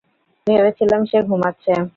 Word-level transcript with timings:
ভেবেছিলাম 0.47 1.01
সে 1.05 1.17
ঘুমাচ্ছে। 1.21 1.73